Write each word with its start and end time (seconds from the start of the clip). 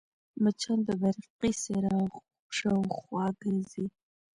مچان 0.43 0.79
د 0.87 0.89
برقي 1.01 1.51
څراغ 1.61 2.11
شاوخوا 2.57 3.25
ګرځي 3.41 3.85